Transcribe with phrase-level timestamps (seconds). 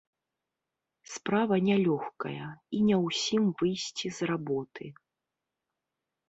[1.15, 4.83] Справа не лёгкая, і не ўсім выйсці з работы.